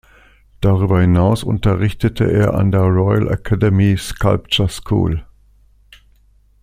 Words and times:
Darüber 0.61 0.99
hinaus 1.01 1.43
unterrichtete 1.43 2.23
er 2.23 2.55
an 2.55 2.71
der 2.71 2.81
Royal 2.81 3.27
Academy 3.31 3.95
Sculpture 3.99 4.67
School. 4.67 5.23